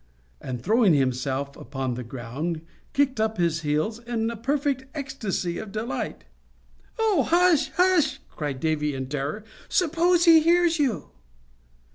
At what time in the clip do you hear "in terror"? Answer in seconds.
8.95-9.43